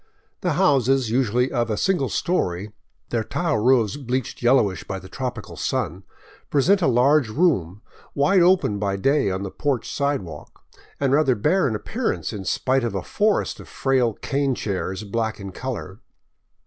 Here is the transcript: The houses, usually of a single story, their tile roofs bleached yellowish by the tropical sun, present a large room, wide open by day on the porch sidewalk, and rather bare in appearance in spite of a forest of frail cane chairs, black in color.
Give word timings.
The 0.39 0.53
houses, 0.53 1.11
usually 1.11 1.51
of 1.51 1.69
a 1.69 1.77
single 1.77 2.09
story, 2.09 2.71
their 3.09 3.23
tile 3.23 3.59
roofs 3.59 3.97
bleached 3.97 4.41
yellowish 4.41 4.83
by 4.83 4.97
the 4.97 5.07
tropical 5.07 5.55
sun, 5.55 6.01
present 6.49 6.81
a 6.81 6.87
large 6.87 7.29
room, 7.29 7.83
wide 8.15 8.41
open 8.41 8.79
by 8.79 8.95
day 8.95 9.29
on 9.29 9.43
the 9.43 9.51
porch 9.51 9.87
sidewalk, 9.95 10.63
and 10.99 11.13
rather 11.13 11.35
bare 11.35 11.67
in 11.67 11.75
appearance 11.75 12.33
in 12.33 12.45
spite 12.45 12.83
of 12.83 12.95
a 12.95 13.03
forest 13.03 13.59
of 13.59 13.69
frail 13.69 14.13
cane 14.13 14.55
chairs, 14.55 15.03
black 15.03 15.39
in 15.39 15.51
color. 15.51 15.99